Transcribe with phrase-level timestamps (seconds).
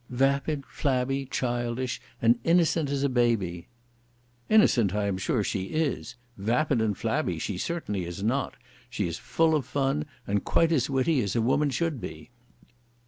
[0.09, 3.67] "Vapid, flabby, childish, and innocent as a baby."
[4.49, 6.15] "Innocent I am sure she is.
[6.37, 8.55] Vapid and flabby she certainly is not.
[8.89, 12.31] She is full of fun, and is quite as witty as a woman should be."